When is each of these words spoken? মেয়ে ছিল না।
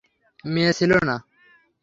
মেয়ে 0.45 0.71
ছিল 0.73 0.91
না। 1.07 1.15